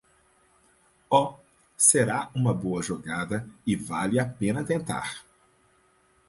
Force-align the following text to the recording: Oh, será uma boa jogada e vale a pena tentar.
Oh, 1.11 1.35
será 1.77 2.31
uma 2.33 2.55
boa 2.55 2.81
jogada 2.81 3.47
e 3.67 3.75
vale 3.75 4.17
a 4.19 4.25
pena 4.27 4.63
tentar. 4.63 5.23